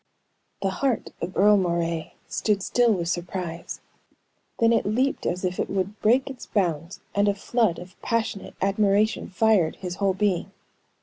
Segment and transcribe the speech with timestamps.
[0.63, 3.81] The heart of Earle Moray stood still with surprise,
[4.57, 8.55] then it leaped as if it would break its bounds, and a flood of passionate
[8.63, 10.51] admiration fired his whole being.